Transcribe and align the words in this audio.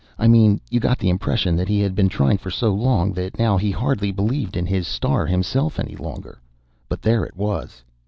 I 0.17 0.27
mean, 0.27 0.59
you 0.71 0.79
got 0.79 0.97
the 0.97 1.09
impression 1.11 1.55
that 1.57 1.67
he 1.67 1.79
had 1.81 1.93
been 1.93 2.09
trying 2.09 2.39
for 2.39 2.49
so 2.49 2.73
long 2.73 3.13
that 3.13 3.37
now 3.37 3.55
he 3.57 3.69
hardly 3.69 4.11
believed 4.11 4.57
in 4.57 4.65
his 4.65 4.87
star 4.87 5.27
himself 5.27 5.79
any 5.79 5.95
longer. 5.95 6.41
But 6.89 7.03
there 7.03 7.23
it 7.23 7.37
was. 7.37 7.83